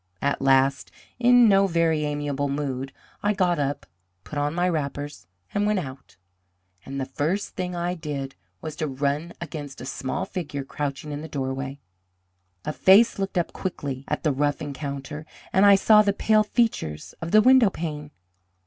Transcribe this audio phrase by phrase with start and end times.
[0.19, 3.85] "At last, in no very amiable mood, I got up,
[4.23, 6.17] put on my wrappers, and went out;
[6.83, 11.21] and the first thing I did was to run against a small figure crouching in
[11.21, 11.77] the doorway.
[12.65, 17.13] A face looked up quickly at the rough encounter, and I saw the pale features
[17.21, 18.09] of the window pane.